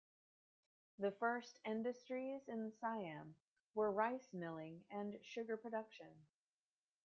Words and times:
The 0.97 1.11
first 1.11 1.59
industries 1.63 2.41
in 2.49 2.71
Siam 2.71 3.35
were 3.75 3.91
rice 3.91 4.33
milling 4.33 4.83
and 4.89 5.15
sugar 5.21 5.57
production. 5.57 6.25